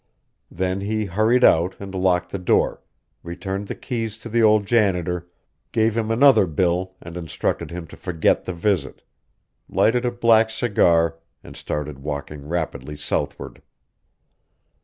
[0.49, 2.81] Then he hurried out and locked the door,
[3.21, 5.27] returned the keys to the old janitor,
[5.71, 9.03] gave him another bill and instructed him to forget the visit,
[9.69, 13.61] lighted a black cigar, and started walking rapidly southward.